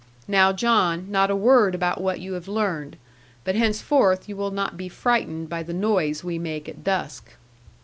Now, 0.27 0.51
John, 0.51 1.05
not 1.11 1.29
a 1.29 1.35
word 1.35 1.75
about 1.75 2.01
what 2.01 2.19
you 2.19 2.33
have 2.33 2.47
learned; 2.47 2.97
but 3.43 3.53
henceforth 3.53 4.27
you 4.27 4.35
will 4.35 4.49
not 4.49 4.75
be 4.75 4.89
frightened 4.89 5.47
by 5.47 5.61
the 5.61 5.75
noise 5.75 6.23
we 6.23 6.39
make 6.39 6.67
at 6.67 6.83
dusk.' 6.83 7.33